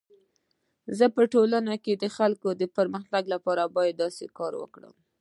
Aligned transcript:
زه 0.97 1.05
په 1.15 1.21
ټولنه 1.33 1.73
کي 1.83 1.93
د 1.97 2.05
خلکو 2.17 2.49
د 2.61 2.63
پرمختګ 2.77 3.23
لپاره 3.33 3.63
باید 3.77 3.97
اساسي 4.07 4.27
کار 4.37 4.53
وکړم. 4.61 4.93